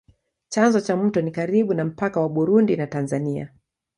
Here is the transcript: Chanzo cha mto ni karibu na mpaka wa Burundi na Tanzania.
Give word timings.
Chanzo 0.49 0.81
cha 0.81 0.95
mto 0.97 1.21
ni 1.21 1.31
karibu 1.31 1.73
na 1.73 1.85
mpaka 1.85 2.19
wa 2.21 2.29
Burundi 2.29 2.75
na 2.77 2.87
Tanzania. 2.87 3.53